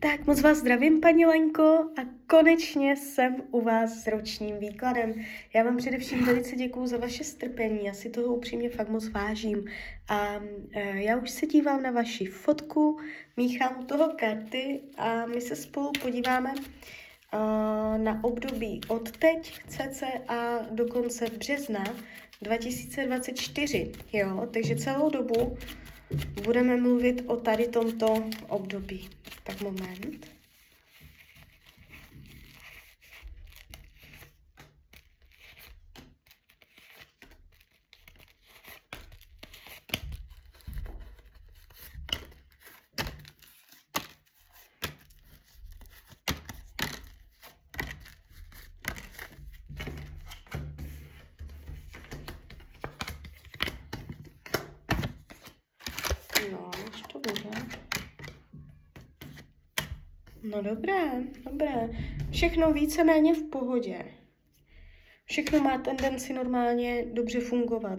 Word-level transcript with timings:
Tak 0.00 0.26
moc 0.26 0.40
vás 0.40 0.58
zdravím, 0.58 1.00
paní 1.00 1.26
Lenko, 1.26 1.62
a 1.62 2.00
konečně 2.26 2.96
jsem 2.96 3.36
u 3.50 3.60
vás 3.60 3.90
s 3.90 4.06
ročním 4.06 4.58
výkladem. 4.58 5.14
Já 5.54 5.62
vám 5.62 5.76
především 5.76 6.24
velice 6.24 6.56
děkuju 6.56 6.86
za 6.86 6.96
vaše 6.96 7.24
strpení, 7.24 7.84
já 7.84 7.94
si 7.94 8.10
toho 8.10 8.34
upřímně 8.34 8.70
fakt 8.70 8.88
moc 8.88 9.08
vážím. 9.08 9.64
A 10.08 10.40
e, 10.72 11.02
já 11.02 11.16
už 11.16 11.30
se 11.30 11.46
dívám 11.46 11.82
na 11.82 11.90
vaši 11.90 12.26
fotku, 12.26 12.98
míchám 13.36 13.76
u 13.80 13.84
toho 13.84 14.12
karty 14.16 14.80
a 14.96 15.26
my 15.26 15.40
se 15.40 15.56
spolu 15.56 15.92
podíváme 16.02 16.54
e, 16.54 17.38
na 17.98 18.24
období 18.24 18.80
od 18.88 19.10
teď 19.10 19.60
a 20.28 20.58
do 20.70 20.86
konce 20.86 21.26
března 21.38 21.84
2024. 22.42 23.92
Jo, 24.12 24.48
takže 24.52 24.76
celou 24.76 25.10
dobu 25.10 25.56
budeme 26.44 26.76
mluvit 26.76 27.22
o 27.26 27.36
tady 27.36 27.68
tomto 27.68 28.24
období. 28.48 29.08
Tak 29.44 29.60
moment. 29.60 30.37
No 60.42 60.62
dobré, 60.62 61.22
dobré. 61.50 61.90
Všechno 62.30 62.72
víceméně 62.72 63.34
v 63.34 63.42
pohodě. 63.42 64.04
Všechno 65.24 65.60
má 65.60 65.78
tendenci 65.78 66.32
normálně 66.32 67.04
dobře 67.12 67.40
fungovat. 67.40 67.98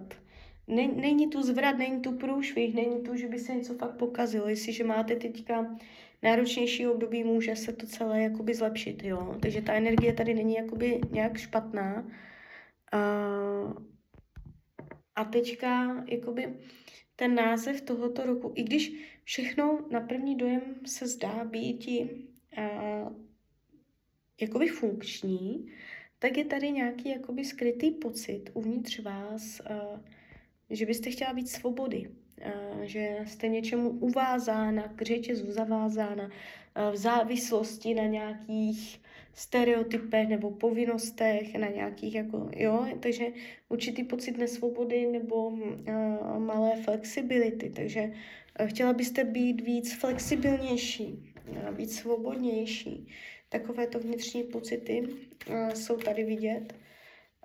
Není 0.68 1.30
tu 1.30 1.42
zvrat, 1.42 1.78
není 1.78 2.02
tu 2.02 2.12
průšvih, 2.18 2.76
není 2.76 3.04
tu, 3.04 3.16
že 3.16 3.28
by 3.28 3.40
se 3.40 3.56
něco 3.56 3.74
fakt 3.74 3.98
pokazilo. 3.98 4.48
Jestliže 4.48 4.84
máte 4.84 5.16
teďka 5.16 5.76
náročnější 6.24 6.88
období, 6.88 7.24
může 7.24 7.56
se 7.56 7.74
to 7.74 7.88
celé 7.88 8.22
jakoby 8.22 8.54
zlepšit, 8.54 9.04
jo. 9.04 9.38
Takže 9.42 9.62
ta 9.62 9.74
energie 9.74 10.14
tady 10.14 10.34
není 10.34 10.56
jakoby 10.56 11.02
nějak 11.12 11.38
špatná. 11.38 12.12
A, 12.92 13.00
a 15.16 15.24
teďka 15.24 16.04
jakoby 16.08 16.54
ten 17.16 17.36
název 17.36 17.82
tohoto 17.82 18.26
roku, 18.26 18.52
i 18.56 18.64
když 18.64 18.94
všechno 19.30 19.80
na 19.92 20.00
první 20.00 20.36
dojem 20.36 20.62
se 20.86 21.08
zdá 21.08 21.44
být 21.44 21.88
uh, 21.88 23.14
jakoby 24.42 24.68
funkční, 24.68 25.68
tak 26.20 26.38
je 26.38 26.46
tady 26.46 26.72
nějaký 26.72 27.10
jakoby 27.10 27.46
skrytý 27.46 27.92
pocit 27.92 28.50
uvnitř 28.54 29.00
vás, 29.00 29.62
uh, 29.70 30.00
že 30.70 30.86
byste 30.86 31.12
chtěla 31.12 31.34
být 31.34 31.50
svobody, 31.50 32.10
uh, 32.10 32.82
že 32.82 33.18
jste 33.26 33.48
něčemu 33.48 33.90
uvázána, 33.90 34.88
k 34.88 35.02
řetězu 35.02 35.52
zavázána, 35.52 36.30
v 36.92 36.96
závislosti 36.98 37.94
na 37.94 38.04
nějakých 38.04 39.02
stereotypech 39.34 40.30
nebo 40.30 40.52
povinnostech, 40.52 41.56
na 41.56 41.68
nějakých 41.68 42.16
jako, 42.16 42.50
jo, 42.56 42.88
takže 43.00 43.26
určitý 43.70 44.04
pocit 44.04 44.38
nesvobody 44.38 45.06
nebo 45.06 45.52
malé 46.50 46.76
flexibility, 46.84 47.70
takže 47.70 48.02
uh, 48.02 48.68
chtěla 48.68 48.94
byste 48.94 49.24
být 49.24 49.62
víc 49.62 49.94
flexibilnější, 49.94 51.34
být 51.72 51.92
svobodnější. 51.92 53.08
Takovéto 53.50 54.00
vnitřní 54.00 54.44
pocity 54.44 55.02
uh, 55.02 55.70
jsou 55.70 55.98
tady 55.98 56.24
vidět. 56.24 56.74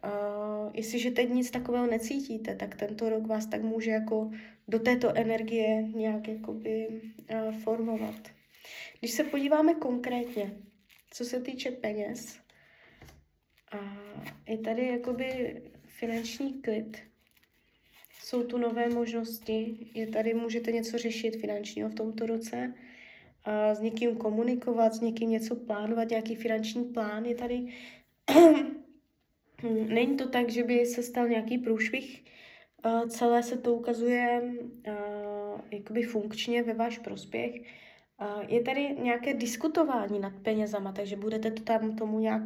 Uh, 0.04 0.70
jestliže 0.74 1.10
teď 1.10 1.28
nic 1.28 1.50
takového 1.50 1.86
necítíte, 1.86 2.56
tak 2.56 2.74
tento 2.76 3.08
rok 3.08 3.26
vás 3.26 3.46
tak 3.46 3.62
může 3.62 3.90
jako 3.90 4.30
do 4.68 4.78
této 4.78 5.16
energie 5.16 5.82
nějak 5.82 6.28
jakoby 6.28 6.88
uh, 6.88 7.54
formovat. 7.54 8.28
Když 9.00 9.10
se 9.10 9.24
podíváme 9.24 9.74
konkrétně, 9.74 10.52
co 11.10 11.24
se 11.24 11.40
týče 11.40 11.70
peněz, 11.70 12.38
a 13.72 13.78
je 14.48 14.58
tady 14.58 14.86
jakoby 14.86 15.62
finanční 15.86 16.62
klid, 16.62 16.98
jsou 18.24 18.42
tu 18.42 18.58
nové 18.58 18.88
možnosti, 18.88 19.76
je 19.94 20.06
tady, 20.06 20.34
můžete 20.34 20.72
něco 20.72 20.98
řešit 20.98 21.36
finančního 21.40 21.88
v 21.88 21.94
tomto 21.94 22.26
roce, 22.26 22.74
s 23.72 23.80
někým 23.80 24.16
komunikovat, 24.16 24.94
s 24.94 25.00
někým 25.00 25.30
něco 25.30 25.56
plánovat, 25.56 26.10
nějaký 26.10 26.34
finanční 26.34 26.84
plán 26.84 27.24
je 27.24 27.34
tady. 27.34 27.66
Není 29.88 30.16
to 30.16 30.28
tak, 30.28 30.50
že 30.50 30.64
by 30.64 30.86
se 30.86 31.02
stal 31.02 31.28
nějaký 31.28 31.58
průšvih, 31.58 32.24
celé 33.08 33.42
se 33.42 33.58
to 33.58 33.74
ukazuje 33.74 34.42
jakoby 35.70 36.02
funkčně 36.02 36.62
ve 36.62 36.74
váš 36.74 36.98
prospěch. 36.98 37.54
Je 38.48 38.62
tady 38.62 38.96
nějaké 39.02 39.34
diskutování 39.34 40.18
nad 40.18 40.32
penězama, 40.42 40.92
takže 40.92 41.16
budete 41.16 41.50
to 41.50 41.62
tam 41.62 41.96
tomu 41.96 42.18
nějak 42.18 42.42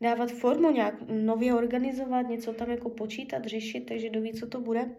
dávat 0.00 0.32
formu, 0.32 0.70
nějak 0.70 0.94
nově 1.08 1.54
organizovat, 1.54 2.28
něco 2.28 2.52
tam 2.52 2.70
jako 2.70 2.90
počítat, 2.90 3.44
řešit, 3.44 3.80
takže 3.80 4.10
doví, 4.10 4.32
co 4.32 4.46
to 4.46 4.60
bude. 4.60 4.90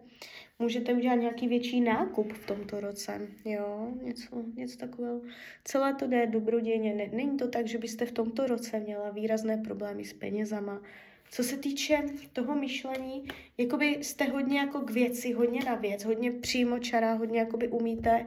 Můžete 0.58 0.94
udělat 0.94 1.14
nějaký 1.14 1.48
větší 1.48 1.80
nákup 1.80 2.32
v 2.32 2.46
tomto 2.46 2.80
roce, 2.80 3.28
jo, 3.44 3.88
něco, 4.02 4.44
něco 4.56 4.78
takového. 4.78 5.20
Celé 5.64 5.94
to 5.94 6.06
jde 6.06 6.26
dobrodějně. 6.26 6.94
Ne, 6.94 7.08
není 7.12 7.36
to 7.36 7.48
tak, 7.48 7.66
že 7.66 7.78
byste 7.78 8.06
v 8.06 8.12
tomto 8.12 8.46
roce 8.46 8.80
měla 8.80 9.10
výrazné 9.10 9.56
problémy 9.56 10.04
s 10.04 10.12
penězama. 10.12 10.82
Co 11.30 11.42
se 11.42 11.56
týče 11.56 12.02
toho 12.32 12.54
myšlení, 12.54 13.28
jakoby 13.58 13.86
jste 13.86 14.24
hodně 14.24 14.58
jako 14.58 14.80
k 14.80 14.90
věci, 14.90 15.32
hodně 15.32 15.64
na 15.64 15.74
věc, 15.74 16.04
hodně 16.04 16.32
čará, 16.80 17.14
hodně 17.14 17.38
jakoby 17.38 17.68
umíte 17.68 18.24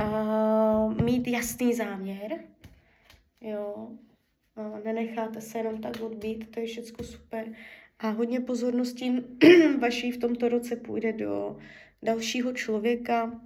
uh, 0.00 1.04
mít 1.04 1.28
jasný 1.28 1.74
záměr, 1.74 2.38
jo, 3.40 3.88
nenecháte 4.84 5.40
se 5.40 5.58
jenom 5.58 5.80
tak 5.80 6.00
odbít, 6.00 6.50
to 6.50 6.60
je 6.60 6.66
všechno 6.66 7.04
super 7.04 7.52
a 7.98 8.10
hodně 8.10 8.40
pozornosti 8.40 9.12
vaší 9.78 10.12
v 10.12 10.18
tomto 10.18 10.48
roce 10.48 10.76
půjde 10.76 11.12
do 11.12 11.56
dalšího 12.02 12.52
člověka, 12.52 13.40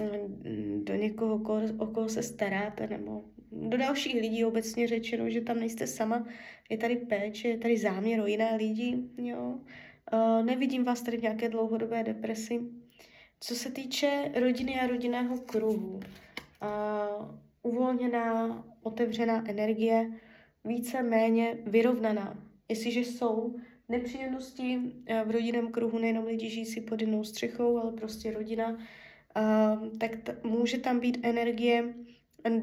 mm, 0.00 0.84
do 0.84 0.94
někoho, 0.94 1.40
o 1.78 1.86
koho 1.86 2.08
se 2.08 2.22
staráte, 2.22 2.86
nebo 2.86 3.24
do 3.52 3.78
dalších 3.78 4.20
lidí 4.20 4.44
obecně 4.44 4.88
řečeno, 4.88 5.30
že 5.30 5.40
tam 5.40 5.60
nejste 5.60 5.86
sama, 5.86 6.26
je 6.70 6.78
tady 6.78 6.96
péče, 6.96 7.48
je 7.48 7.58
tady 7.58 7.78
záměr 7.78 8.20
o 8.20 8.26
jiné 8.26 8.56
lidi, 8.56 9.04
jo. 9.18 9.58
Nevidím 10.42 10.84
vás 10.84 11.02
tady 11.02 11.16
v 11.16 11.22
nějaké 11.22 11.48
dlouhodobé 11.48 12.02
depresi. 12.02 12.60
Co 13.40 13.54
se 13.54 13.70
týče 13.70 14.32
rodiny 14.34 14.80
a 14.80 14.86
rodinného 14.86 15.38
kruhu, 15.38 16.00
uh, 16.62 17.45
uvolněná, 17.66 18.64
otevřená 18.82 19.48
energie, 19.48 20.10
více 20.64 21.02
méně 21.02 21.58
vyrovnaná. 21.66 22.38
Jestliže 22.68 23.00
jsou 23.00 23.56
nepříjemnosti 23.88 24.80
eh, 25.06 25.24
v 25.24 25.30
rodinném 25.30 25.72
kruhu, 25.72 25.98
nejenom 25.98 26.24
lidi 26.24 26.50
žijící 26.50 26.80
pod 26.80 27.00
jednou 27.00 27.24
střechou, 27.24 27.78
ale 27.78 27.92
prostě 27.92 28.32
rodina, 28.32 28.70
uh, 28.70 29.98
tak 29.98 30.16
t- 30.16 30.36
může 30.44 30.78
tam 30.78 31.00
být 31.00 31.18
energie 31.22 31.94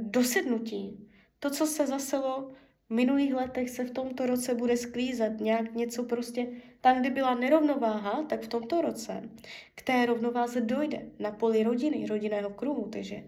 dosednutí. 0.02 1.10
To, 1.40 1.50
co 1.50 1.68
se 1.68 1.88
zaselo 1.88 2.52
v 2.90 2.94
minulých 2.94 3.34
letech, 3.34 3.70
se 3.70 3.84
v 3.84 3.92
tomto 3.92 4.26
roce 4.26 4.56
bude 4.56 4.78
sklízet. 4.78 5.40
Nějak 5.40 5.76
něco 5.76 6.04
prostě, 6.04 6.48
tam, 6.82 7.00
kde 7.00 7.10
byla 7.10 7.36
nerovnováha, 7.36 8.24
tak 8.24 8.42
v 8.42 8.48
tomto 8.48 8.82
roce 8.82 9.30
k 9.76 9.82
té 9.82 10.06
rovnováze 10.06 10.62
dojde 10.62 11.06
na 11.20 11.32
poli 11.32 11.64
rodiny, 11.64 12.06
rodinného 12.08 12.50
kruhu. 12.50 12.90
Takže 12.90 13.24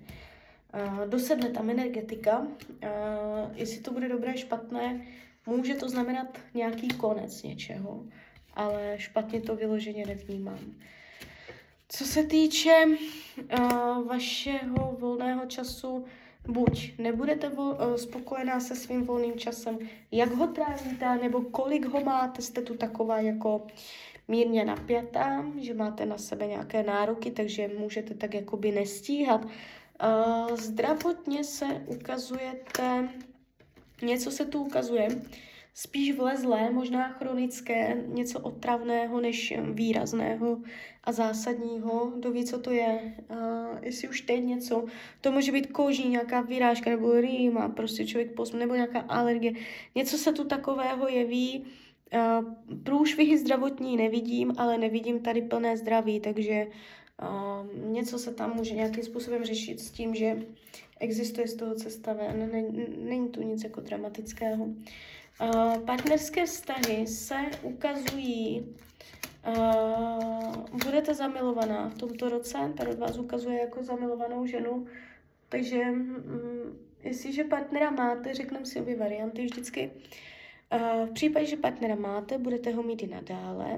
dosedne 1.06 1.50
tam 1.50 1.70
energetika. 1.70 2.40
Uh, 2.40 2.48
jestli 3.54 3.82
to 3.82 3.92
bude 3.92 4.10
dobré, 4.10 4.38
špatné, 4.38 5.06
Může 5.46 5.76
to 5.76 5.90
znamenat 5.90 6.38
nějaký 6.54 6.88
konec 6.88 7.44
něčeho, 7.44 8.06
ale 8.54 8.94
špatně 8.98 9.42
to 9.42 9.56
vyloženě 9.56 10.06
nevnímám. 10.06 10.60
Co 11.90 12.06
se 12.06 12.24
týče 12.24 12.86
uh, 12.86 14.08
vašeho 14.08 14.98
volného 15.00 15.46
času, 15.46 16.06
buď 16.48 16.92
nebudete 16.98 17.50
vol, 17.50 17.68
uh, 17.68 17.96
spokojená 17.96 18.60
se 18.60 18.76
svým 18.76 19.04
volným 19.04 19.34
časem, 19.34 19.80
jak 20.12 20.32
ho 20.32 20.48
trávíte, 20.48 21.18
nebo 21.22 21.42
kolik 21.42 21.86
ho 21.86 22.02
máte, 22.02 22.42
jste 22.42 22.62
tu 22.62 22.78
taková 22.78 23.20
jako 23.20 23.68
mírně 24.28 24.66
napjatá, 24.66 25.46
že 25.62 25.74
máte 25.74 26.06
na 26.06 26.18
sebe 26.18 26.48
nějaké 26.48 26.84
nároky, 26.84 27.32
takže 27.32 27.70
můžete 27.80 28.14
tak 28.14 28.34
jakoby 28.34 28.72
nestíhat. 28.72 29.48
Zdravotně 30.56 31.44
se 31.44 31.66
ukazujete 31.88 33.10
Něco 34.02 34.32
se 34.32 34.46
tu 34.46 34.64
ukazuje. 34.64 35.08
spíš 35.74 36.16
vlezlé, 36.16 36.72
možná 36.72 37.10
chronické, 37.10 38.04
něco 38.08 38.40
otravného 38.40 39.22
než 39.22 39.54
výrazného 39.72 40.58
a 41.04 41.12
zásadního. 41.12 42.12
Kdo 42.16 42.32
ví, 42.32 42.46
co 42.46 42.60
to 42.60 42.72
je. 42.72 43.16
Uh, 43.30 43.38
jestli 43.82 44.10
už 44.10 44.22
teď 44.22 44.44
něco, 44.44 44.86
to 45.22 45.32
může 45.32 45.52
být 45.52 45.68
koží, 45.68 46.08
nějaká 46.10 46.42
vyrážka 46.42 46.90
nebo 46.90 47.22
rýma, 47.22 47.70
prostě 47.70 48.06
člověk 48.06 48.36
posm, 48.36 48.60
nebo 48.60 48.76
nějaká 48.76 49.00
alergie. 49.00 49.54
Něco 49.96 50.18
se 50.18 50.34
tu 50.34 50.44
takového 50.44 51.08
jeví. 51.08 51.66
Uh, 52.14 52.54
průšvihy 52.84 53.38
zdravotní 53.38 53.98
nevidím, 53.98 54.54
ale 54.58 54.78
nevidím 54.78 55.20
tady 55.20 55.42
plné 55.42 55.78
zdraví, 55.78 56.20
takže 56.20 56.68
uh, 57.22 57.92
něco 57.92 58.20
se 58.20 58.34
tam 58.34 58.56
může 58.56 58.76
nějakým 58.76 59.04
způsobem 59.04 59.44
řešit 59.44 59.80
s 59.80 59.92
tím, 59.92 60.16
že 60.16 60.38
existuje 61.00 61.48
z 61.48 61.56
toho 61.56 61.76
cesta 61.76 62.14
ven, 62.14 62.52
není, 62.98 63.30
tu 63.30 63.42
nic 63.42 63.64
jako 63.64 63.82
dramatického. 63.82 64.66
Uh, 64.66 65.78
partnerské 65.86 66.46
vztahy 66.46 67.08
se 67.08 67.36
ukazují, 67.62 68.76
uh, 69.58 70.66
budete 70.86 71.14
zamilovaná 71.14 71.90
v 71.90 71.98
tomto 71.98 72.30
roce, 72.30 72.74
tady 72.78 72.96
vás 72.96 73.18
ukazuje 73.18 73.60
jako 73.60 73.84
zamilovanou 73.84 74.46
ženu, 74.46 74.86
takže 75.50 75.82
um, 75.82 76.80
jestliže 77.04 77.44
partnera 77.44 77.92
máte, 77.92 78.34
řekneme 78.34 78.66
si 78.66 78.82
obě 78.82 78.96
varianty 78.96 79.46
vždycky. 79.46 79.92
V 81.06 81.12
případě, 81.14 81.46
že 81.46 81.58
partnera 81.58 81.96
máte, 81.96 82.38
budete 82.38 82.72
ho 82.72 82.84
mít 82.84 83.04
i 83.04 83.08
nadále 83.08 83.78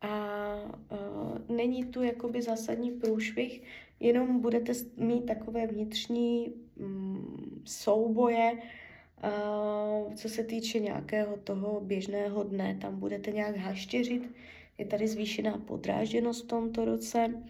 a 0.00 0.54
uh, 0.90 1.56
není 1.56 1.84
tu 1.84 2.02
jakoby 2.02 2.42
zásadní 2.42 2.90
průšvih, 2.90 3.62
jenom 4.00 4.40
budete 4.40 4.72
mít 4.96 5.26
takové 5.26 5.66
vnitřní 5.66 6.52
um, 6.76 7.62
souboje, 7.64 8.52
uh, 8.52 10.14
co 10.14 10.28
se 10.28 10.44
týče 10.44 10.78
nějakého 10.78 11.36
toho 11.36 11.80
běžného 11.80 12.42
dne, 12.42 12.78
tam 12.80 13.00
budete 13.00 13.30
nějak 13.30 13.56
haštěřit, 13.56 14.30
je 14.78 14.86
tady 14.86 15.08
zvýšená 15.08 15.58
podrážděnost 15.58 16.44
v 16.44 16.48
tomto 16.48 16.84
roce, 16.84 17.42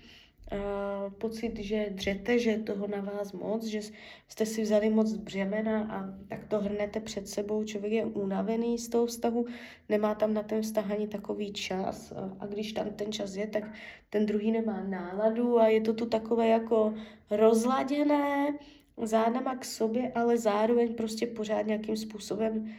pocit, 1.19 1.59
že 1.59 1.87
dřete, 1.91 2.39
že 2.39 2.59
toho 2.59 2.87
na 2.87 3.01
vás 3.01 3.33
moc, 3.33 3.65
že 3.65 3.81
jste 4.29 4.47
si 4.47 4.63
vzali 4.63 4.91
moc 4.91 5.13
břemena 5.13 5.83
a 5.83 6.05
tak 6.29 6.45
to 6.45 6.59
hrnete 6.61 7.01
před 7.01 7.29
sebou. 7.29 7.65
Člověk 7.65 7.93
je 7.93 8.05
unavený 8.05 8.79
z 8.79 8.89
toho 8.89 9.07
vztahu, 9.07 9.47
nemá 9.89 10.15
tam 10.15 10.35
na 10.35 10.43
ten 10.43 10.63
vztah 10.63 10.91
ani 10.91 11.09
takový 11.09 11.53
čas 11.53 12.13
a 12.41 12.47
když 12.47 12.73
tam 12.73 12.91
ten 12.91 13.13
čas 13.13 13.37
je, 13.37 13.47
tak 13.47 13.73
ten 14.11 14.27
druhý 14.27 14.53
nemá 14.53 14.83
náladu 14.83 15.59
a 15.59 15.69
je 15.69 15.81
to 15.81 15.95
tu 15.95 16.07
takové 16.07 16.49
jako 16.49 16.95
rozladěné, 17.31 18.59
zádama 19.03 19.57
k 19.57 19.65
sobě, 19.65 20.13
ale 20.15 20.39
zároveň 20.39 20.95
prostě 20.95 21.27
pořád 21.27 21.63
nějakým 21.63 21.97
způsobem 21.97 22.75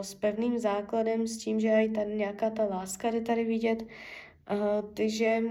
s 0.00 0.14
pevným 0.14 0.58
základem, 0.58 1.26
s 1.26 1.38
tím, 1.38 1.60
že 1.60 1.68
i 1.68 1.88
tady 1.88 2.14
nějaká 2.14 2.50
ta 2.50 2.64
láska 2.64 3.10
jde 3.10 3.20
tady 3.20 3.44
vidět. 3.44 3.86
Takže 4.94 5.42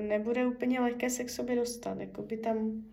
nebude 0.00 0.46
úplně 0.46 0.80
lehké 0.80 1.10
se 1.10 1.24
k 1.24 1.30
sobě 1.30 1.56
dostat. 1.56 2.00
Jakoby 2.00 2.36
tam 2.36 2.84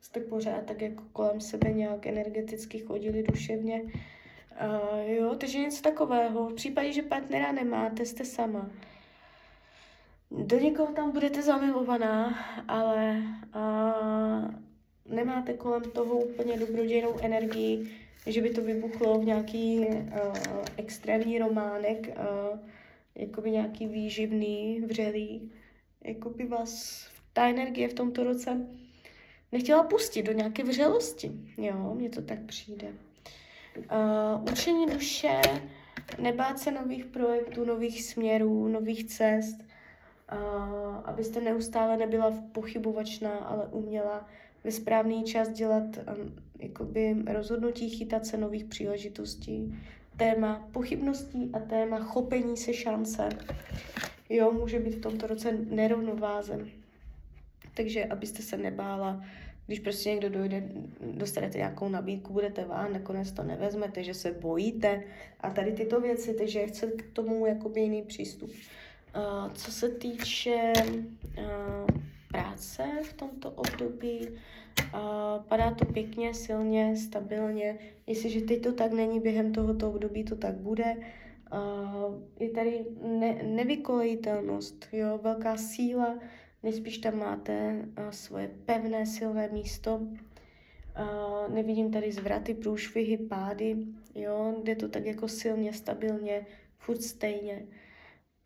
jste 0.00 0.20
pořád 0.20 0.64
tak 0.64 0.82
jako 0.82 1.04
kolem 1.12 1.40
sebe 1.40 1.72
nějak 1.72 2.06
energeticky 2.06 2.78
chodili 2.78 3.22
duševně. 3.22 3.82
Uh, 3.82 5.10
jo, 5.10 5.34
takže 5.34 5.58
něco 5.58 5.82
takového. 5.82 6.48
V 6.48 6.54
případě, 6.54 6.92
že 6.92 7.02
partnera 7.02 7.52
nemáte, 7.52 8.06
jste 8.06 8.24
sama. 8.24 8.70
Do 10.30 10.58
někoho 10.58 10.92
tam 10.92 11.10
budete 11.10 11.42
zamilovaná, 11.42 12.38
ale 12.68 13.22
uh, 13.54 14.54
nemáte 15.14 15.52
kolem 15.52 15.82
toho 15.82 16.18
úplně 16.18 16.58
dobrodějnou 16.58 17.18
energii, 17.22 17.90
že 18.26 18.42
by 18.42 18.50
to 18.50 18.62
vybuchlo 18.62 19.18
v 19.18 19.24
nějaký 19.24 19.78
uh, 19.78 19.94
extrémní 20.76 21.38
románek. 21.38 22.08
Uh, 22.08 22.58
jakoby 23.14 23.50
nějaký 23.50 23.86
výživný, 23.86 24.80
vřelý, 24.80 25.52
jakoby 26.04 26.46
vás 26.46 27.06
ta 27.32 27.48
energie 27.48 27.88
v 27.88 27.94
tomto 27.94 28.24
roce 28.24 28.66
nechtěla 29.52 29.82
pustit 29.82 30.22
do 30.22 30.32
nějaké 30.32 30.64
vřelosti. 30.64 31.32
Jo, 31.56 31.94
mně 31.94 32.10
to 32.10 32.22
tak 32.22 32.38
přijde. 32.40 32.88
Uh, 33.76 34.52
učení 34.52 34.86
duše, 34.86 35.40
nebát 36.18 36.58
se 36.58 36.70
nových 36.70 37.04
projektů, 37.04 37.64
nových 37.64 38.02
směrů, 38.02 38.68
nových 38.68 39.04
cest, 39.04 39.56
uh, 40.32 40.96
abyste 41.04 41.40
neustále 41.40 41.96
nebyla 41.96 42.32
pochybovačná, 42.52 43.38
ale 43.38 43.66
uměla 43.66 44.28
ve 44.64 44.70
správný 44.70 45.24
čas 45.24 45.48
dělat 45.48 45.84
um, 45.96 46.36
jakoby 46.58 47.16
rozhodnutí, 47.26 47.90
chytat 47.90 48.26
se 48.26 48.36
nových 48.36 48.64
příležitostí, 48.64 49.78
téma 50.16 50.68
pochybností 50.72 51.50
a 51.52 51.58
téma 51.58 51.98
chopení 51.98 52.56
se 52.56 52.74
šance. 52.74 53.28
Jo, 54.28 54.52
může 54.52 54.78
být 54.78 54.94
v 54.94 55.00
tomto 55.00 55.26
roce 55.26 55.52
nerovnováze. 55.52 56.66
Takže 57.74 58.04
abyste 58.04 58.42
se 58.42 58.56
nebála, 58.56 59.24
když 59.66 59.80
prostě 59.80 60.10
někdo 60.10 60.30
dojde, 60.30 60.62
dostanete 61.12 61.58
nějakou 61.58 61.88
nabídku, 61.88 62.32
budete 62.32 62.64
vám, 62.64 62.92
nakonec 62.92 63.32
to 63.32 63.42
nevezmete, 63.42 64.04
že 64.04 64.14
se 64.14 64.32
bojíte 64.32 65.02
a 65.40 65.50
tady 65.50 65.72
tyto 65.72 66.00
věci, 66.00 66.34
takže 66.34 66.66
chce 66.66 66.86
k 66.86 67.12
tomu 67.12 67.46
jakoby 67.46 67.80
jiný 67.80 68.02
přístup. 68.02 68.50
Uh, 68.50 69.52
co 69.52 69.72
se 69.72 69.88
týče 69.88 70.72
uh, 71.38 72.00
práce 72.60 72.84
v 73.02 73.12
tomto 73.12 73.50
období, 73.50 74.28
padá 75.48 75.74
to 75.74 75.84
pěkně, 75.84 76.34
silně, 76.34 76.96
stabilně. 76.96 77.78
Jestliže 78.06 78.40
teď 78.40 78.62
to 78.62 78.72
tak 78.72 78.92
není, 78.92 79.20
během 79.20 79.52
tohoto 79.52 79.88
období 79.88 80.24
to 80.24 80.36
tak 80.36 80.54
bude. 80.54 80.96
Je 82.40 82.50
tady 82.50 82.84
ne, 83.02 83.42
nevykolejitelnost, 83.42 84.88
jo, 84.92 85.18
velká 85.22 85.56
síla, 85.56 86.18
nejspíš 86.62 86.98
tam 86.98 87.18
máte 87.18 87.84
svoje 88.10 88.48
pevné, 88.64 89.06
silné 89.06 89.48
místo. 89.52 90.00
Nevidím 91.48 91.90
tady 91.90 92.12
zvraty, 92.12 92.54
průšvihy, 92.54 93.16
pády, 93.16 93.76
jo, 94.14 94.54
jde 94.62 94.76
to 94.76 94.88
tak 94.88 95.06
jako 95.06 95.28
silně, 95.28 95.72
stabilně, 95.72 96.46
furt 96.78 97.02
stejně. 97.02 97.66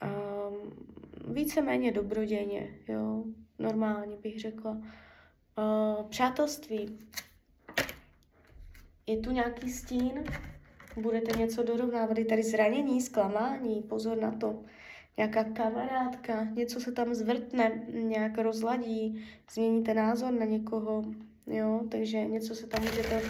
Uh, 0.05 1.35
víceméně 1.35 1.93
dobrodějně, 1.93 2.69
jo, 2.89 3.25
normálně 3.59 4.17
bych 4.17 4.41
řekla. 4.41 4.71
Uh, 4.71 6.06
přátelství. 6.09 6.99
Je 9.06 9.17
tu 9.17 9.31
nějaký 9.31 9.71
stín? 9.71 10.25
Budete 10.97 11.39
něco 11.39 11.62
dorovnávat? 11.62 12.19
Je 12.19 12.25
tady 12.25 12.43
zranění, 12.43 13.01
zklamání, 13.01 13.83
pozor 13.83 14.19
na 14.19 14.31
to. 14.31 14.62
Nějaká 15.17 15.45
kamarádka, 15.45 16.45
něco 16.45 16.81
se 16.81 16.93
tam 16.93 17.15
zvrtne, 17.15 17.83
nějak 17.93 18.39
rozladí, 18.39 19.25
změníte 19.51 19.95
názor 19.95 20.33
na 20.33 20.45
někoho, 20.45 21.05
jo, 21.47 21.81
takže 21.91 22.25
něco 22.25 22.55
se 22.55 22.67
tam 22.67 22.83
můžete 22.83 23.23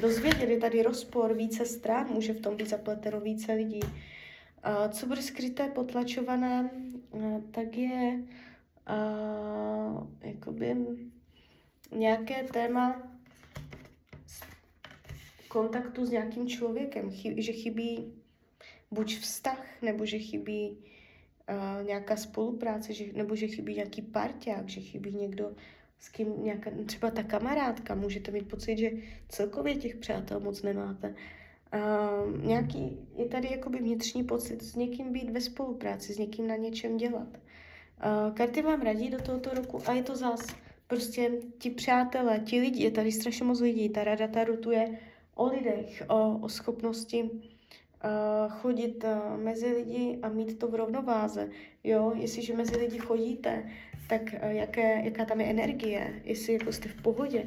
dozvědět, 0.00 0.48
je 0.48 0.58
tady 0.58 0.82
rozpor, 0.82 1.34
více 1.34 1.66
stran, 1.66 2.06
může 2.10 2.32
v 2.32 2.40
tom 2.40 2.56
být 2.56 2.68
zapleteno 2.68 3.20
více 3.20 3.52
lidí. 3.52 3.80
Uh, 3.82 4.90
co 4.90 5.06
bude 5.06 5.22
skryté, 5.22 5.68
potlačované, 5.68 6.70
uh, 7.10 7.42
tak 7.50 7.76
je 7.76 8.22
uh, 8.88 10.06
jakoby 10.20 10.76
nějaké 11.96 12.42
téma 12.42 13.02
kontaktu 15.48 16.06
s 16.06 16.10
nějakým 16.10 16.48
člověkem, 16.48 17.10
že 17.36 17.52
chybí 17.52 18.12
buď 18.90 19.18
vztah, 19.18 19.66
nebo 19.82 20.06
že 20.06 20.18
chybí 20.18 20.70
uh, 20.70 21.86
nějaká 21.86 22.16
spolupráce, 22.16 22.92
že, 22.92 23.12
nebo 23.12 23.36
že 23.36 23.46
chybí 23.46 23.74
nějaký 23.74 24.02
parťák, 24.02 24.68
že 24.68 24.80
chybí 24.80 25.12
někdo, 25.12 25.52
s 25.98 26.08
kým 26.08 26.44
nějaká, 26.44 26.70
třeba 26.86 27.10
ta 27.10 27.22
kamarádka, 27.22 27.94
můžete 27.94 28.30
mít 28.30 28.48
pocit, 28.48 28.78
že 28.78 28.90
celkově 29.28 29.76
těch 29.76 29.96
přátel 29.96 30.40
moc 30.40 30.62
nemáte. 30.62 31.14
Uh, 31.74 32.44
nějaký, 32.44 32.98
je 33.16 33.28
tady 33.28 33.48
jakoby 33.50 33.78
vnitřní 33.78 34.24
pocit 34.24 34.62
s 34.62 34.76
někým 34.76 35.12
být 35.12 35.30
ve 35.30 35.40
spolupráci, 35.40 36.14
s 36.14 36.18
někým 36.18 36.46
na 36.46 36.56
něčem 36.56 36.96
dělat. 36.96 37.38
Uh, 38.02 38.34
karty 38.34 38.62
vám 38.62 38.82
radí 38.82 39.10
do 39.10 39.22
tohoto 39.22 39.50
roku 39.50 39.82
a 39.86 39.92
je 39.92 40.02
to 40.02 40.16
zás 40.16 40.46
prostě 40.86 41.30
ti 41.58 41.70
přátelé, 41.70 42.38
ti 42.38 42.60
lidi, 42.60 42.84
je 42.84 42.90
tady 42.90 43.12
strašně 43.12 43.44
moc 43.44 43.60
lidí, 43.60 43.88
ta 43.88 44.04
rada 44.04 44.28
ta 44.28 44.44
rutuje 44.44 44.98
o 45.34 45.46
lidech, 45.46 46.02
o, 46.08 46.38
o 46.38 46.48
schopnosti 46.48 47.22
uh, 47.22 47.30
chodit 48.48 49.04
uh, 49.04 49.40
mezi 49.40 49.72
lidi 49.72 50.18
a 50.22 50.28
mít 50.28 50.58
to 50.58 50.68
v 50.68 50.74
rovnováze. 50.74 51.48
Jo, 51.84 52.12
jestliže 52.14 52.56
mezi 52.56 52.76
lidi 52.76 52.98
chodíte, 52.98 53.70
tak 54.08 54.22
uh, 54.22 54.50
jaké, 54.50 55.04
jaká 55.04 55.24
tam 55.24 55.40
je 55.40 55.46
energie, 55.46 56.20
jestli 56.24 56.52
jako 56.52 56.72
jste 56.72 56.88
v 56.88 57.02
pohodě. 57.02 57.46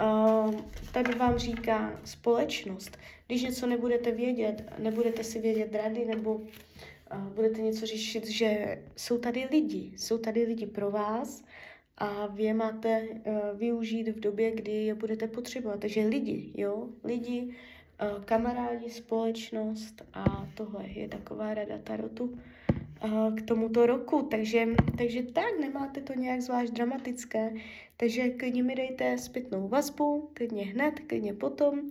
Uh, 0.00 0.54
tak 0.92 1.16
vám 1.16 1.38
říká 1.38 2.00
společnost. 2.04 2.98
Když 3.26 3.42
něco 3.42 3.66
nebudete 3.66 4.10
vědět, 4.10 4.72
nebudete 4.78 5.24
si 5.24 5.40
vědět 5.40 5.74
rady, 5.74 6.04
nebo 6.04 6.40
budete 7.18 7.60
něco 7.60 7.86
řešit, 7.86 8.26
že 8.26 8.82
jsou 8.96 9.18
tady 9.18 9.48
lidi, 9.50 9.92
jsou 9.96 10.18
tady 10.18 10.44
lidi 10.44 10.66
pro 10.66 10.90
vás, 10.90 11.44
a 11.98 12.26
vy 12.26 12.42
je 12.42 12.54
máte 12.54 13.02
uh, 13.02 13.58
využít 13.58 14.08
v 14.08 14.20
době, 14.20 14.50
kdy 14.50 14.72
je 14.72 14.94
budete 14.94 15.26
potřebovat. 15.26 15.80
Takže 15.80 16.06
lidi, 16.06 16.52
jo, 16.54 16.88
lidi, 17.04 17.56
uh, 18.02 18.24
kamarádi, 18.24 18.90
společnost 18.90 20.02
a 20.14 20.48
tohle 20.54 20.88
je 20.88 21.08
taková 21.08 21.54
rada 21.54 21.78
Tarotu 21.78 22.38
k 23.36 23.42
tomuto 23.42 23.86
roku, 23.86 24.22
takže, 24.22 24.66
takže 24.98 25.22
tak, 25.22 25.58
nemáte 25.60 26.00
to 26.00 26.14
nějak 26.14 26.40
zvlášť 26.40 26.72
dramatické, 26.72 27.52
takže 27.96 28.28
klidně 28.28 28.62
mi 28.62 28.74
dejte 28.74 29.18
zpětnou 29.18 29.68
vazbu, 29.68 30.30
klidně 30.34 30.64
hned, 30.64 31.00
klidně 31.00 31.34
potom 31.34 31.90